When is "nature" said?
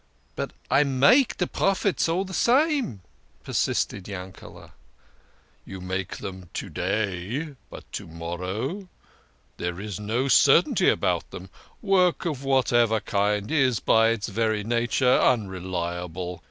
14.63-15.19